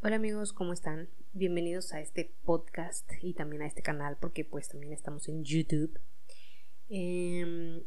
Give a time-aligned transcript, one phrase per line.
[0.00, 1.08] Hola amigos, ¿cómo están?
[1.32, 5.98] Bienvenidos a este podcast y también a este canal porque pues también estamos en YouTube.
[6.88, 7.82] Em,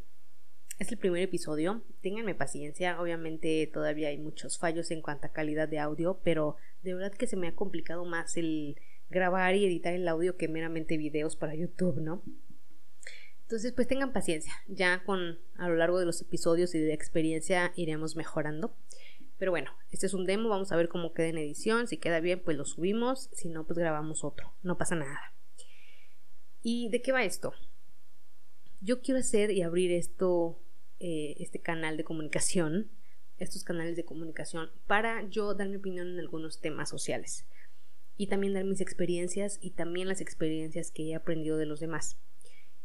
[0.77, 5.69] es el primer episodio, ténganme paciencia, obviamente todavía hay muchos fallos en cuanto a calidad
[5.69, 8.75] de audio, pero de verdad que se me ha complicado más el
[9.09, 12.23] grabar y editar el audio que meramente videos para YouTube, ¿no?
[13.43, 16.93] Entonces pues tengan paciencia, ya con a lo largo de los episodios y de la
[16.93, 18.75] experiencia iremos mejorando.
[19.41, 21.87] Pero bueno, este es un demo, vamos a ver cómo queda en edición.
[21.87, 23.27] Si queda bien, pues lo subimos.
[23.33, 24.53] Si no, pues grabamos otro.
[24.61, 25.33] No pasa nada.
[26.61, 27.55] ¿Y de qué va esto?
[28.81, 30.59] Yo quiero hacer y abrir esto,
[30.99, 32.91] eh, este canal de comunicación,
[33.39, 37.47] estos canales de comunicación, para yo dar mi opinión en algunos temas sociales.
[38.17, 42.15] Y también dar mis experiencias y también las experiencias que he aprendido de los demás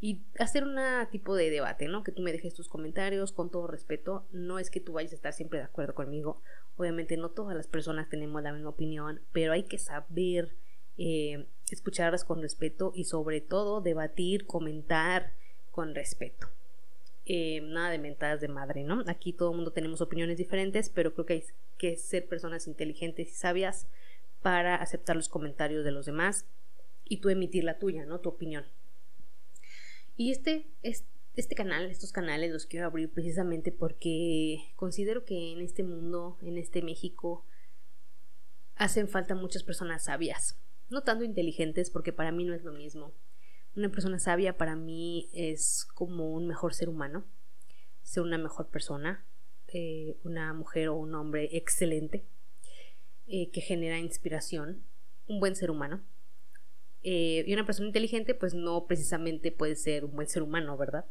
[0.07, 0.79] y hacer un
[1.11, 2.05] tipo de debate, ¿no?
[2.05, 4.25] Que tú me dejes tus comentarios con todo respeto.
[4.31, 6.41] No es que tú vayas a estar siempre de acuerdo conmigo.
[6.77, 10.55] Obviamente no todas las personas tenemos la misma opinión, pero hay que saber
[10.97, 15.33] eh, escucharlas con respeto y sobre todo debatir, comentar
[15.73, 16.47] con respeto.
[17.25, 19.03] Eh, nada de mentadas de madre, ¿no?
[19.09, 21.45] Aquí todo el mundo tenemos opiniones diferentes, pero creo que hay
[21.79, 23.89] que ser personas inteligentes y sabias
[24.41, 26.47] para aceptar los comentarios de los demás
[27.05, 28.21] y tú emitir la tuya, ¿no?
[28.21, 28.67] Tu opinión.
[30.17, 35.83] Y este, este canal, estos canales los quiero abrir precisamente porque considero que en este
[35.83, 37.45] mundo, en este México,
[38.77, 40.59] hacen falta muchas personas sabias.
[40.89, 43.13] No tanto inteligentes, porque para mí no es lo mismo.
[43.75, 47.27] Una persona sabia para mí es como un mejor ser humano,
[48.03, 49.27] ser una mejor persona,
[49.69, 52.25] eh, una mujer o un hombre excelente,
[53.27, 54.83] eh, que genera inspiración,
[55.27, 56.03] un buen ser humano.
[57.03, 61.07] Eh, y una persona inteligente, pues no precisamente puede ser un buen ser humano, ¿verdad?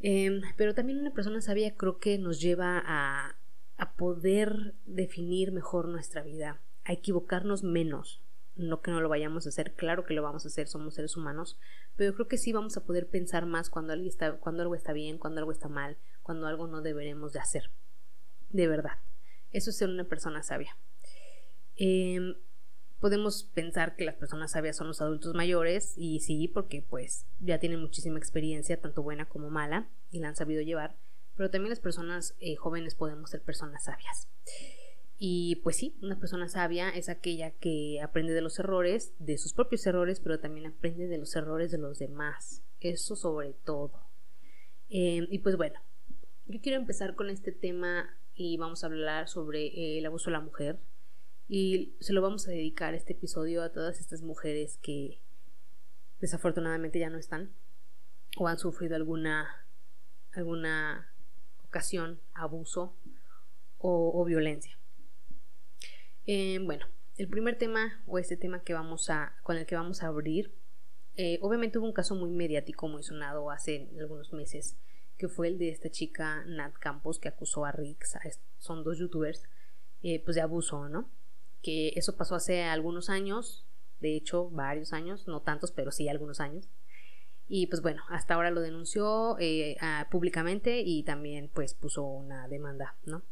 [0.00, 3.36] Em, pero también una persona sabia creo que nos lleva a,
[3.76, 8.22] a poder definir mejor nuestra vida, a equivocarnos menos.
[8.56, 11.16] No que no lo vayamos a hacer, claro que lo vamos a hacer, somos seres
[11.16, 11.58] humanos,
[11.96, 14.92] pero creo que sí vamos a poder pensar más cuando, algo está, cuando algo está
[14.92, 17.70] bien, cuando algo está mal, cuando algo no deberemos de hacer.
[18.50, 18.98] De verdad.
[19.52, 20.76] Eso es ser una persona sabia.
[21.76, 22.34] Eh,
[23.00, 27.58] podemos pensar que las personas sabias son los adultos mayores y sí, porque pues ya
[27.58, 30.96] tienen muchísima experiencia, tanto buena como mala, y la han sabido llevar,
[31.36, 34.28] pero también las personas eh, jóvenes podemos ser personas sabias.
[35.18, 39.52] Y pues sí, una persona sabia es aquella que aprende de los errores, de sus
[39.52, 42.62] propios errores, pero también aprende de los errores de los demás.
[42.80, 43.92] Eso sobre todo.
[44.88, 45.78] Em, y pues bueno,
[46.46, 50.32] yo quiero empezar con este tema y vamos a hablar sobre eh, el abuso de
[50.32, 50.78] la mujer
[51.52, 55.18] y se lo vamos a dedicar este episodio a todas estas mujeres que
[56.20, 57.50] desafortunadamente ya no están
[58.36, 59.66] o han sufrido alguna,
[60.30, 61.12] alguna
[61.64, 62.94] ocasión, abuso
[63.78, 64.78] o, violencia.
[66.24, 70.04] Eh, bueno, el primer tema o este tema que vamos a, con el que vamos
[70.04, 70.54] a abrir,
[71.16, 74.76] eh, obviamente hubo un caso muy mediático, muy sonado hace algunos meses,
[75.18, 78.16] que fue el de esta chica Nat Campos que acusó a Rix,
[78.58, 79.42] son dos youtubers,
[80.04, 81.10] eh, pues de abuso, ¿no?
[81.62, 83.66] Que eso pasó hace algunos años,
[84.00, 86.68] de hecho varios años, no tantos, pero sí algunos años.
[87.48, 89.76] Y pues bueno, hasta ahora lo denunció eh,
[90.10, 93.22] públicamente y también pues puso una demanda, ¿no?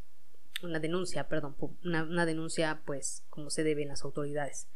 [0.62, 4.68] Una denuncia, perdón, una, denuncia pues como se debe en las autoridades.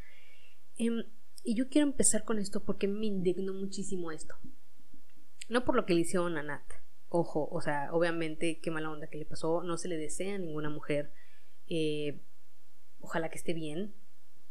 [0.79, 1.05] Em,
[1.43, 4.37] y yo quiero empezar con esto porque me indignó muchísimo esto.
[5.49, 6.63] No por lo que le hicieron a Nat.
[7.09, 9.65] Ojo, o sea, obviamente qué mala onda que le pasó.
[9.65, 11.13] No se le desea a ninguna mujer
[11.69, 12.21] eh,
[13.03, 13.95] ojalá que esté bien.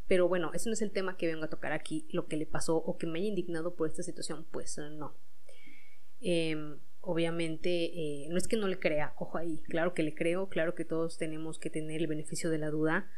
[0.07, 2.45] Pero bueno, ese no es el tema que vengo a tocar aquí, lo que le
[2.45, 5.16] pasó o que me haya indignado por esta situación, pues no.
[6.19, 10.50] Em, obviamente, eh, no es que no le crea, ojo ahí, claro que le creo,
[10.50, 13.09] claro que todos tenemos que tener el beneficio de la duda.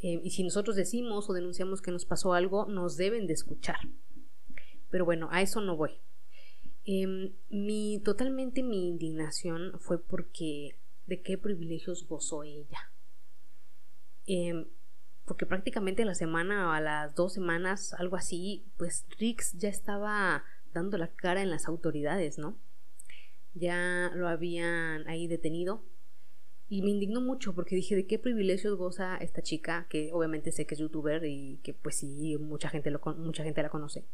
[0.00, 3.76] Em, y si nosotros decimos o denunciamos que nos pasó algo, nos deben de escuchar.
[4.90, 6.00] Pero bueno, a eso no voy.
[6.84, 10.76] Em, mi, totalmente mi indignación fue porque
[11.06, 12.89] de qué privilegios gozó ella.
[14.32, 14.66] Em,
[15.24, 20.98] porque prácticamente la semana, a las dos semanas, algo así, pues Rix ya estaba dando
[20.98, 22.56] la cara en las autoridades, ¿no?
[23.54, 25.82] Ya lo habían ahí detenido.
[26.68, 29.88] Y me indignó mucho porque dije, ¿de qué privilegios goza esta chica?
[29.90, 33.64] Que obviamente sé que es youtuber y que pues sí, mucha gente, lo, mucha gente
[33.64, 34.06] la conoce.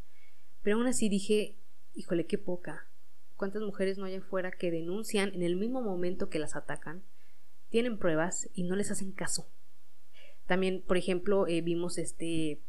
[0.63, 1.59] Pero aún así dije,
[1.95, 2.89] híjole, qué poca.
[3.37, 7.03] ¿Cuántas mujeres no hay afuera que denuncian en el mismo momento que las atacan?
[7.69, 9.47] Tienen pruebas y no les hacen caso.
[10.47, 12.61] También, por ejemplo, eh, vimos este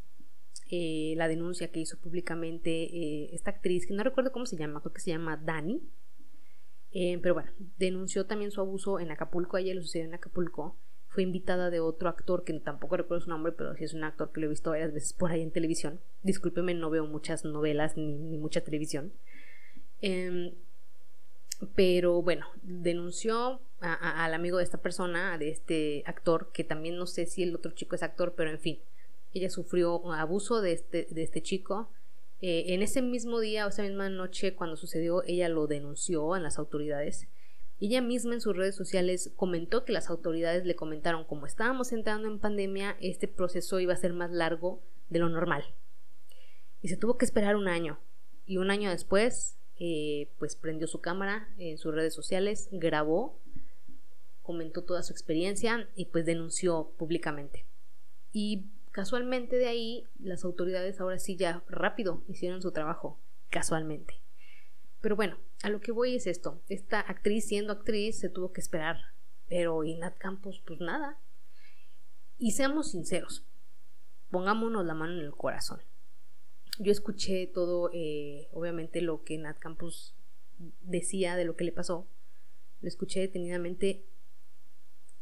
[0.70, 4.82] eh, la denuncia que hizo públicamente eh, esta actriz, que no recuerdo cómo se llama,
[4.82, 5.82] creo que se llama Dani.
[7.22, 10.76] pero bueno, denunció también su abuso en Acapulco, a ella lo sucedió en Acapulco,
[11.08, 14.32] fue invitada de otro actor que tampoco recuerdo su nombre, pero sí es un actor
[14.32, 16.00] que lo he visto varias veces por ahí en televisión.
[16.24, 19.14] Discúlpeme, no veo muchas novelas ni, mucha televisión.
[21.76, 27.26] Pero bueno, denunció al amigo de esta persona, de este actor, que también no sé
[27.26, 28.80] si el otro chico es actor, pero en fin,
[29.34, 31.90] ella sufrió abuso de este, de este chico.
[32.42, 36.40] Eh, en ese mismo día o esa misma noche cuando sucedió, ella lo denunció a
[36.40, 37.28] las autoridades.
[37.80, 42.28] Ella misma en sus redes sociales comentó que las autoridades le comentaron como estábamos entrando
[42.28, 45.64] en pandemia, este proceso iba a ser más largo de lo normal.
[46.82, 48.00] Y se tuvo que esperar un año.
[48.46, 53.40] Y un año después, eh, pues prendió su cámara en sus redes sociales, grabó,
[54.42, 57.66] comentó toda su experiencia y pues denunció públicamente.
[58.32, 63.20] Y casualmente de ahí, las autoridades ahora sí ya rápido hicieron su trabajo,
[63.50, 64.16] casualmente.
[65.02, 66.62] Pero bueno, a lo que voy es esto.
[66.70, 68.98] Esta actriz, siendo actriz, se tuvo que esperar.
[69.48, 71.18] Pero y Nat Campos, pues nada.
[72.38, 73.46] Y seamos sinceros.
[74.30, 75.82] Pongámonos la mano en el corazón.
[76.80, 80.16] Yo escuché todo, eh, obviamente, lo que Nat Campos
[80.82, 82.08] decía de lo que le pasó.
[82.82, 84.06] Lo escuché detenidamente.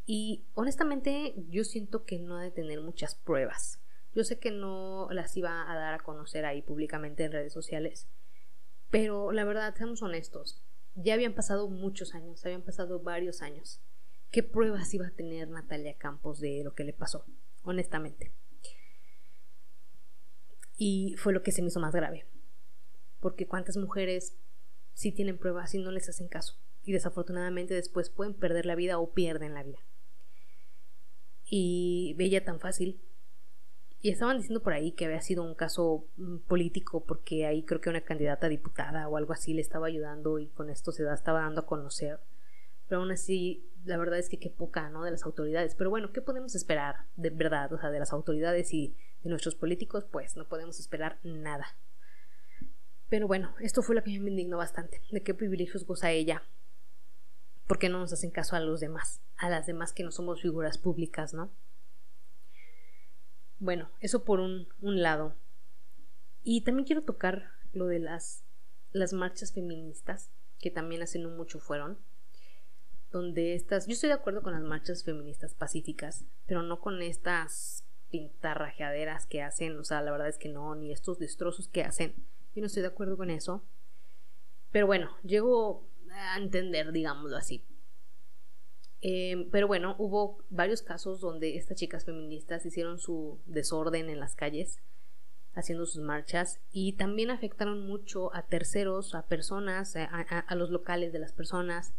[0.06, 3.80] Y honestamente, yo siento que no ha de tener muchas pruebas.
[4.13, 8.07] Yo sé que no las iba a dar a conocer ahí públicamente en redes sociales
[8.90, 10.63] pero la verdad, seamos honestos,
[10.96, 13.81] ya habían pasado muchos años, habían pasado varios años.
[14.31, 17.25] ¿Qué pruebas iba a tener Natalia Campos de lo que le pasó?
[17.63, 18.31] Honestamente.
[20.77, 22.25] Y fue lo que se me hizo más grave.
[23.19, 24.36] Porque cuántas mujeres
[24.94, 26.56] sí tienen pruebas y no les hacen caso.
[26.83, 29.80] Y desafortunadamente después pueden perder la vida o pierden la vida.
[31.45, 33.00] Y veía tan fácil
[34.06, 37.81] y estaban diciendo por ahí que había sido un caso mm, político porque ahí creo
[37.81, 41.16] que una candidata diputada o algo así le estaba ayudando y con esto se da,
[41.16, 42.19] estaba dando a conocer.
[42.88, 45.04] Pero aún así, la verdad es que qué poca, ¿no?
[45.04, 45.74] De las autoridades.
[45.74, 47.74] Pero bueno, ¿qué podemos esperar de verdad?
[47.74, 48.95] O sea, de las autoridades y
[49.30, 51.75] nuestros políticos, pues no podemos esperar nada.
[53.10, 55.01] Pero bueno, esto fue lo que me indignó bastante.
[55.12, 56.44] ¿De qué privilegios goza ella?
[57.68, 59.22] ¿Por qué no nos hacen caso a los demás?
[59.38, 61.51] A las demás que no somos figuras públicas, ¿no?
[63.60, 65.36] Bueno, eso por un, lado.
[66.44, 68.44] Y también quiero tocar lo de las,
[68.92, 70.30] las marchas feministas,
[70.60, 71.98] que también hace no mucho fueron.
[73.12, 73.88] Donde estas.
[73.88, 79.42] Yo estoy de acuerdo con las marchas feministas pacíficas, pero no con estas pintarrajeaderas que
[79.42, 79.78] hacen.
[79.80, 82.13] O sea, la verdad es que no, ni estos destrozos que hacen.
[82.56, 83.63] Yo no estoy de acuerdo con eso.
[84.72, 87.63] Pero bueno, llego a entender, digámoslo así.
[89.07, 94.36] Em, pero bueno, hubo varios casos donde estas chicas feministas hicieron su desorden en las
[94.36, 94.80] calles,
[95.54, 101.19] haciendo sus marchas, y también afectaron mucho a terceros, a personas, a, los locales de
[101.19, 101.94] las personas,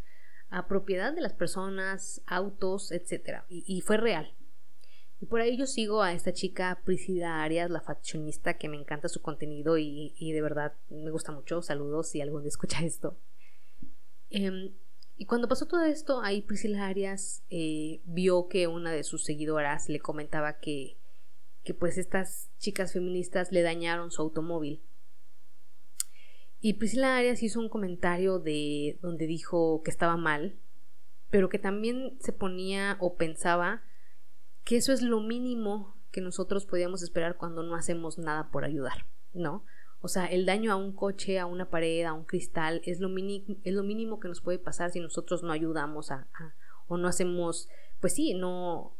[0.49, 3.43] a propiedad de las personas, autos, etc.
[3.47, 4.33] Y, fue real.
[5.19, 9.09] Y por ahí yo sigo a esta chica Priscila Arias, la faccionista, que me encanta
[9.09, 11.61] su contenido y, de verdad me gusta mucho.
[11.61, 13.17] Saludos si algún día escucha esto.
[14.29, 14.73] Em,
[15.17, 19.89] y cuando pasó todo esto, ahí Priscila Arias eh, vio que una de sus seguidoras
[19.89, 20.97] le comentaba que,
[21.63, 24.83] que pues estas chicas feministas le dañaron su automóvil.
[26.61, 30.55] Y Priscila Arias hizo un comentario de donde dijo que estaba mal,
[31.31, 33.83] pero que también se ponía o pensaba
[34.67, 39.05] que eso es lo mínimo que nosotros podíamos esperar cuando no hacemos nada por ayudar,
[39.33, 39.63] ¿no?
[40.01, 43.07] O sea, el daño a un coche, a una pared, a un cristal, es lo,
[43.07, 46.27] es lo mínimo que nos puede pasar si nosotros no ayudamos a,
[46.87, 47.69] o no hacemos,
[48.01, 48.93] pues sí, no,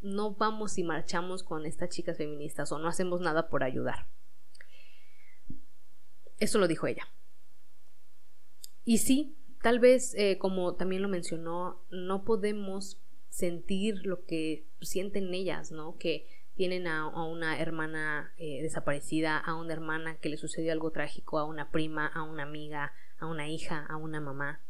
[0.00, 4.08] no vamos y marchamos con estas chicas feministas o no hacemos nada por ayudar.
[6.38, 7.06] Eso lo dijo ella.
[8.86, 12.98] Y sí, tal vez, eh, como también lo mencionó, no podemos
[13.36, 15.98] sentir lo que sienten ellas, ¿no?
[15.98, 21.38] Que tienen a, una hermana eh, desaparecida, a una hermana que le sucedió algo trágico,
[21.38, 24.62] a una prima, a una amiga, a una hija, a una mamá.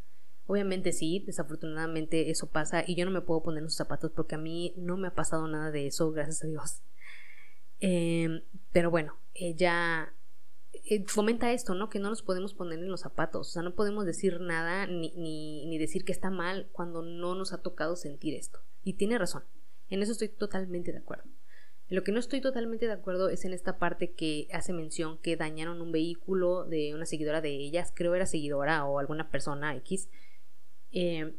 [0.49, 4.35] Obviamente sí, desafortunadamente eso pasa y yo no me puedo poner en sus zapatos porque
[4.35, 6.82] a mí no me ha pasado nada de eso, gracias a Dios.
[7.78, 8.40] Em,
[8.73, 10.11] pero bueno, ella
[11.06, 11.88] fomenta esto, ¿no?
[11.88, 15.11] Que no nos podemos poner en los zapatos, o sea, no podemos decir nada ni,
[15.16, 18.61] ni, decir que está mal cuando no nos ha tocado sentir esto.
[18.85, 19.45] Y tiene razón,
[19.90, 21.25] en eso estoy totalmente de acuerdo.
[21.88, 25.37] Lo que no estoy totalmente de acuerdo es en esta parte que hace mención que
[25.37, 30.09] dañaron un vehículo de una seguidora de ellas, creo era seguidora o alguna persona X,
[30.90, 31.37] eh,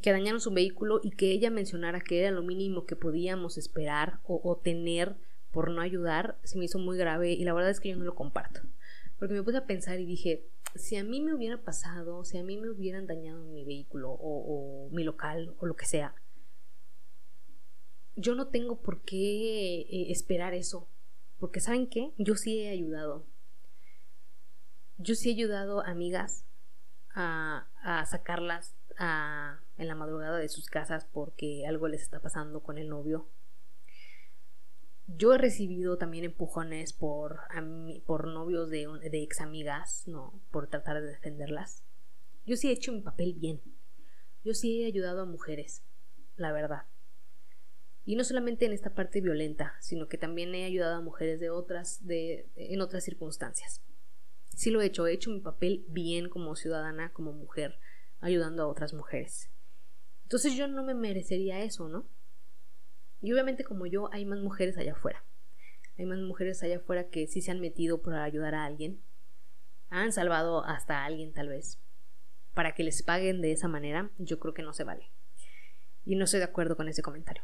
[0.00, 4.20] que dañaron su vehículo y que ella mencionara que era lo mínimo que podíamos esperar
[4.24, 5.16] o, tener
[5.50, 8.04] por no ayudar, se me hizo muy grave y la verdad es que yo no
[8.04, 8.60] lo comparto.
[9.20, 12.42] Porque me puse a pensar y dije, si a mí me hubiera pasado, si a
[12.42, 16.16] mí me hubieran dañado mi vehículo o mi local o lo que sea,
[18.16, 20.88] yo no tengo por qué eh, esperar eso.
[21.38, 22.12] Porque ¿saben qué?
[22.18, 23.26] Yo sí he ayudado.
[24.98, 26.44] Yo sí he ayudado a amigas
[27.14, 32.62] a, a sacarlas a, en la madrugada de sus casas porque algo les está pasando
[32.62, 33.28] con el novio.
[35.16, 37.40] Yo he recibido también empujones por,
[38.06, 40.40] por novios de, de ex amigas, ¿no?
[40.50, 41.84] Por tratar de defenderlas.
[42.46, 43.60] Yo sí he hecho mi papel bien.
[44.44, 45.82] Yo sí he ayudado a mujeres,
[46.36, 46.86] la verdad.
[48.04, 51.50] Y no solamente en esta parte violenta, sino que también he ayudado a mujeres de
[51.50, 53.82] otras, de, en otras circunstancias.
[54.56, 57.78] Sí lo he hecho, he hecho mi papel bien como ciudadana, como mujer,
[58.20, 59.50] ayudando a otras mujeres.
[60.22, 62.08] Entonces yo no me merecería eso, ¿no?
[63.22, 65.24] Y obviamente como yo hay más mujeres allá afuera.
[65.98, 69.02] Hay más mujeres allá afuera que sí se han metido para ayudar a alguien.
[69.90, 71.78] Han salvado hasta a alguien tal vez.
[72.54, 75.10] Para que les paguen de esa manera, yo creo que no se vale.
[76.04, 77.42] Y no estoy de acuerdo con ese comentario.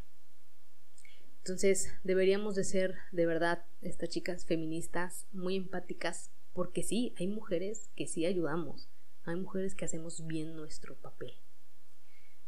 [1.38, 7.88] Entonces, deberíamos de ser de verdad estas chicas feministas muy empáticas, porque sí, hay mujeres
[7.94, 8.88] que sí ayudamos,
[9.24, 11.34] hay mujeres que hacemos bien nuestro papel.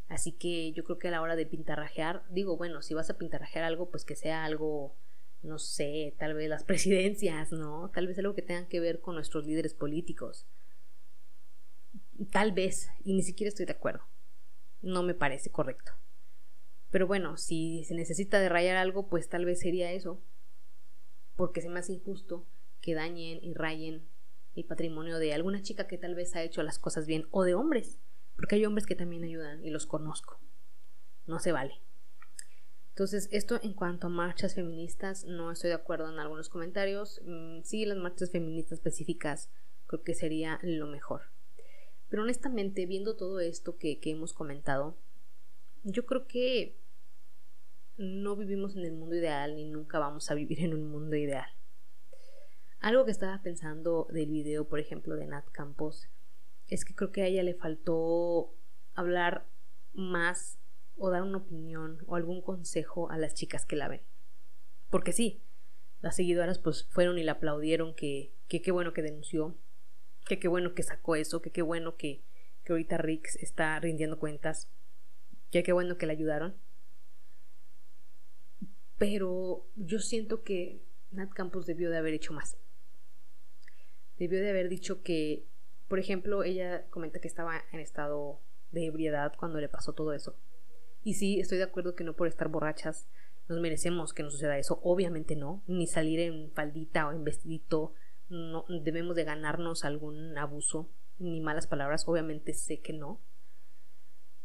[0.08, 3.18] Así que yo creo que a la hora de pintarrajear, digo, bueno, si vas a
[3.18, 4.96] pintarrajear algo, pues que sea algo,
[5.42, 7.90] no sé, tal vez las presidencias, ¿no?
[7.94, 10.46] Tal vez algo que tenga que ver con nuestros líderes políticos.
[12.30, 14.02] Tal vez, y ni siquiera estoy de acuerdo.
[14.80, 15.92] No me parece correcto.
[16.90, 20.20] Pero bueno, si se necesita de rayar algo, pues tal vez sería eso.
[21.36, 22.46] Porque se me hace injusto
[22.80, 24.08] que dañen y rayen
[24.56, 27.54] el patrimonio de alguna chica que tal vez ha hecho las cosas bien o de
[27.54, 27.98] hombres.
[28.38, 30.38] Porque hay hombres que también ayudan y los conozco.
[31.26, 31.82] No se vale.
[32.90, 37.20] Entonces, esto en cuanto a marchas feministas, no estoy de acuerdo en algunos comentarios.
[37.24, 39.50] Mm, sí, las marchas feministas específicas
[39.88, 41.22] creo que sería lo mejor.
[42.08, 44.96] Pero honestamente, viendo todo esto que, que hemos comentado,
[45.82, 46.78] yo creo que
[47.96, 51.50] no vivimos en el mundo ideal ni nunca vamos a vivir en un mundo ideal.
[52.78, 56.08] Algo que estaba pensando del video, por ejemplo, de Nat Campos,
[56.68, 58.54] es que creo que a ella le faltó
[58.94, 59.46] hablar
[59.92, 60.58] más
[60.96, 64.02] o dar una opinión o algún consejo a las chicas que la ven.
[64.90, 65.40] Porque sí,
[66.00, 69.56] las seguidoras pues fueron y la aplaudieron que qué bueno que denunció,
[70.26, 72.22] que qué bueno que sacó eso, que qué bueno que,
[72.64, 74.68] que ahorita Rix está rindiendo cuentas,
[75.50, 76.54] que qué bueno que la ayudaron.
[78.98, 82.58] Pero yo siento que Nat Campos debió de haber hecho más.
[84.18, 85.46] Debió de haber dicho que,
[85.88, 88.40] por ejemplo, ella comenta que estaba en estado
[88.70, 90.36] de ebriedad cuando le pasó todo eso.
[91.02, 93.08] Y sí, estoy de acuerdo que no por estar borrachas
[93.48, 94.78] nos merecemos que nos suceda eso.
[94.82, 95.62] Obviamente no.
[95.66, 97.94] Ni salir en faldita o en vestidito.
[98.28, 102.06] No debemos de ganarnos algún abuso ni malas palabras.
[102.06, 103.20] Obviamente sé que no.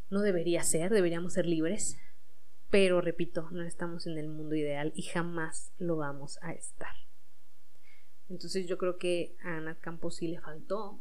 [0.09, 1.97] No debería ser, deberíamos ser libres.
[2.69, 6.95] Pero repito, no estamos en el mundo ideal y jamás lo vamos a estar.
[8.29, 10.99] Entonces yo creo que a Ana Campos sí le faltó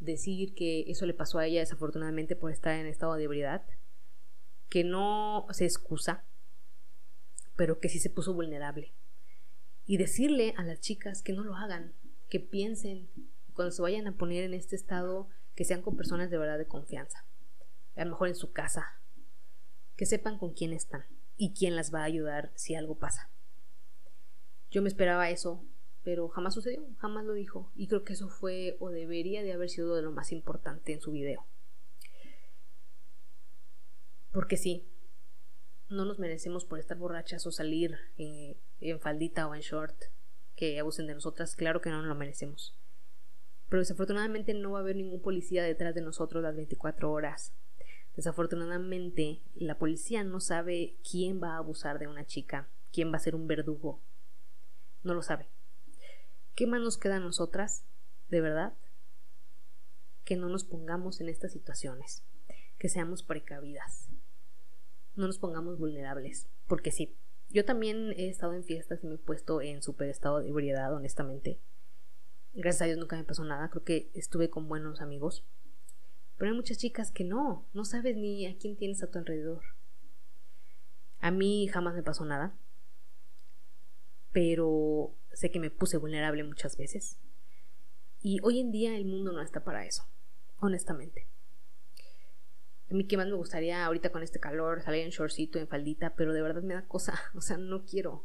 [0.00, 3.66] decir que eso le pasó a ella desafortunadamente por estar en estado de ebriedad,
[4.68, 6.24] que no se excusa,
[7.56, 8.92] pero que sí se puso vulnerable.
[9.86, 11.94] Y decirle a las chicas que no lo hagan,
[12.28, 13.08] que piensen,
[13.54, 16.68] cuando se vayan a poner en este estado, que sean con personas de verdad de
[16.68, 17.24] confianza,
[17.96, 19.00] a lo mejor en su casa,
[19.96, 23.30] que sepan con quién están y quién las va a ayudar si algo pasa.
[24.70, 25.64] Yo me esperaba eso,
[26.04, 29.68] pero jamás sucedió, jamás lo dijo, y creo que eso fue o debería de haber
[29.68, 31.46] sido de lo más importante en su video.
[34.32, 34.86] Porque sí,
[35.88, 39.96] no nos merecemos por estar borrachas o salir en, en faldita o en short
[40.54, 42.76] que abusen de nosotras, claro que no nos lo merecemos.
[43.68, 47.52] Pero desafortunadamente no va a haber ningún policía detrás de nosotros las 24 horas
[48.18, 53.20] Desafortunadamente, la policía no sabe quién va a abusar de una chica, quién va a
[53.20, 54.02] ser un verdugo.
[55.04, 55.46] No lo sabe.
[56.58, 57.84] ¿Qué más nos queda a nosotras,
[58.30, 58.74] de verdad?
[60.24, 62.24] Que no nos pongamos en estas situaciones,
[62.78, 64.08] que seamos precavidas,
[65.14, 67.14] no nos pongamos vulnerables, porque sí,
[67.48, 70.92] yo también he estado en fiestas y me he puesto en super estado de ebriedad,
[70.92, 71.60] honestamente.
[72.54, 75.44] Gracias a Dios nunca me pasó nada, creo que estuve con buenos amigos,
[76.38, 79.62] pero hay muchas chicas que no, no sabes ni a quién tienes a tu alrededor.
[81.20, 82.52] A mí jamás me pasó nada,
[84.32, 87.18] pero sé que me puse vulnerable muchas veces.
[88.20, 90.08] Y hoy en día el mundo no está para eso,
[90.58, 91.28] honestamente.
[92.90, 96.14] A mí que más me gustaría ahorita con este calor salir en shortcito, en faldita,
[96.16, 98.24] pero de verdad me da cosa, o sea, no quiero.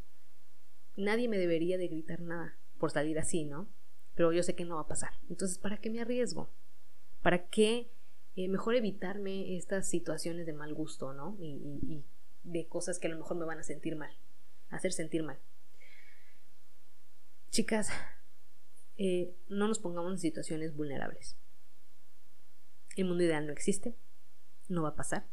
[0.95, 3.67] Nadie me debería de gritar nada por salir así, ¿no?
[4.15, 5.11] Pero yo sé que no va a pasar.
[5.29, 6.49] Entonces, ¿para qué me arriesgo?
[7.21, 7.89] ¿Para qué
[8.35, 11.37] eh, mejor evitarme estas situaciones de mal gusto, ¿no?
[11.39, 12.03] Y,
[12.43, 14.11] de cosas que a lo mejor me van a sentir mal,
[14.69, 15.39] hacer sentir mal.
[17.53, 17.89] Chicas,
[18.97, 21.37] eh, no nos pongamos en situaciones vulnerables.
[22.95, 23.95] El mundo ideal no existe,
[24.69, 25.27] no va a pasar.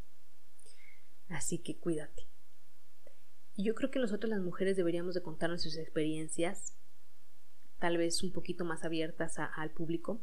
[1.31, 2.27] Así que cuídate.
[3.57, 6.75] Y yo creo que nosotros las mujeres deberíamos de contar nuestras experiencias,
[7.79, 10.21] tal vez un poquito más abiertas al público.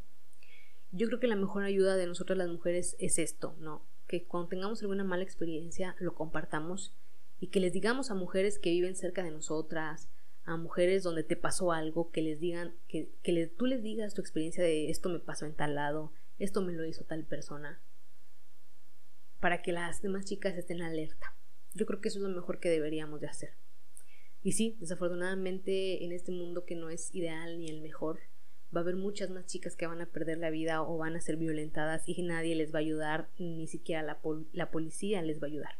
[0.91, 3.81] Yo creo que la mejor ayuda de nosotras las mujeres es esto, ¿no?
[4.07, 6.93] Que cuando tengamos alguna mala experiencia lo compartamos
[7.39, 10.09] y que les digamos a mujeres que viven cerca de nosotras,
[10.47, 14.21] a mujeres donde te pasó algo, que les digan, que, que tú les digas tu
[14.21, 17.81] experiencia de esto me pasó en tal lado, esto me lo hizo tal persona,
[19.41, 21.35] para que las demás chicas estén alerta.
[21.73, 23.55] Yo creo que eso es lo mejor que deberíamos de hacer.
[24.41, 28.21] Y sí, desafortunadamente en este mundo que no es ideal ni el mejor,
[28.73, 31.21] va a haber muchas más chicas que van a perder la vida o van a
[31.21, 34.17] ser violentadas y nadie les va a ayudar, ni siquiera la,
[34.53, 35.75] la policía les va a ayudar.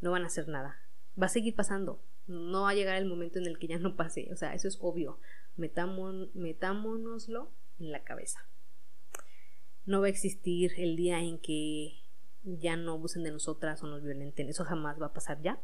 [0.00, 0.76] No van a hacer nada.
[1.20, 2.00] Va a seguir pasando.
[2.30, 4.28] No va a llegar el momento en el que ya no pase.
[4.32, 5.18] O sea, eso es obvio.
[5.56, 8.46] metámonoslo en la cabeza.
[9.86, 12.00] No va a existir el día en que
[12.44, 14.48] ya no abusen de nosotras o nos violenten.
[14.48, 15.60] Eso jamás va a pasar ya.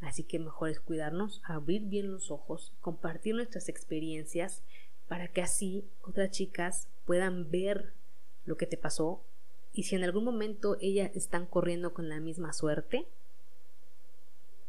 [0.00, 4.62] Así que mejor es cuidarnos, abrir bien los ojos, compartir nuestras experiencias
[5.08, 7.94] para que así otras chicas puedan ver
[8.44, 9.22] lo que te pasó
[9.72, 13.06] y si en algún momento ellas están corriendo con la misma suerte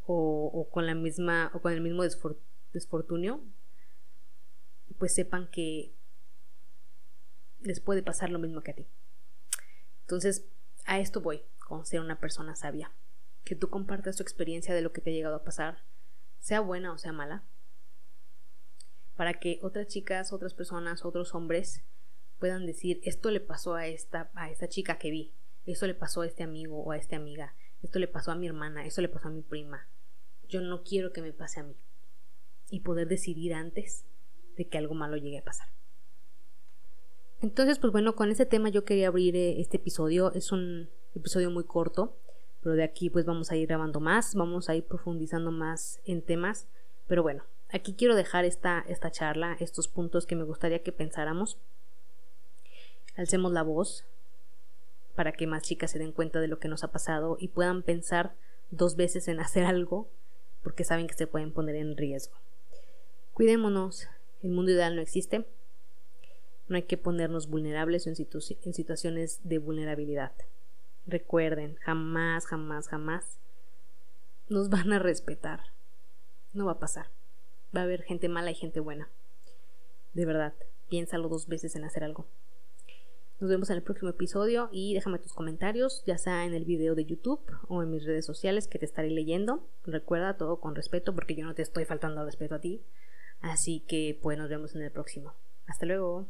[0.07, 2.03] o, con la misma o con el mismo
[2.73, 3.43] desfortunio
[4.97, 5.93] pues sepan que
[7.59, 8.87] les puede pasar lo mismo que a ti.
[10.01, 10.45] Entonces
[10.85, 12.91] a esto voy con ser una persona sabia.
[13.43, 15.83] Que tú compartas tu experiencia de lo que te ha llegado a pasar
[16.39, 17.43] sea buena o sea mala
[19.17, 21.81] para que otras chicas, otras personas, otros hombres
[22.39, 25.33] puedan decir esto le pasó a esta, a esta chica que vi,
[25.65, 28.47] esto le pasó a este amigo o a esta amiga, esto le pasó a mi
[28.47, 29.87] hermana, esto le pasó a mi prima.
[30.47, 31.75] Yo no quiero que me pase a mí.
[32.69, 34.05] Y poder decidir antes
[34.55, 35.69] de que algo malo llegue a pasar.
[37.39, 40.33] Entonces, pues bueno, con ese tema yo quería abrir eh, este episodio.
[40.33, 42.17] Es un episodio muy corto,
[42.61, 46.23] pero de aquí pues vamos a ir grabando más, vamos a ir profundizando más en
[46.23, 46.67] temas.
[47.07, 51.59] Pero bueno, aquí quiero dejar esta, esta charla, estos puntos que me gustaría que pensáramos.
[53.15, 54.03] Alcemos la voz
[55.17, 57.81] para que más chicas se den cuenta de lo que nos ha pasado y puedan
[57.81, 58.35] pensar
[58.69, 60.07] dos veces en hacer algo
[60.61, 62.37] porque saben que se pueden poner en riesgo.
[63.33, 64.07] Cuidémonos,
[64.43, 65.47] el mundo ideal no existe.
[66.67, 70.33] No hay que ponernos vulnerables en, en situaciones de vulnerabilidad.
[71.07, 73.39] Recuerden, jamás, jamás, jamás
[74.49, 75.61] nos van a respetar.
[76.53, 77.07] No va a pasar.
[77.75, 79.09] Va a haber gente mala y gente buena.
[80.13, 80.53] De verdad,
[80.89, 82.27] piénsalo dos veces en hacer algo.
[83.39, 86.95] Nos vemos en el próximo episodio y déjame tus comentarios, ya sea en el video
[86.95, 89.69] de YouTube o en mis redes sociales que te estaré leyendo.
[89.85, 92.81] Recuerda todo con respeto porque yo no te estoy faltando respeto a ti.
[93.39, 95.33] Así que pues nos vemos en el próximo.
[95.67, 96.27] Hasta luego.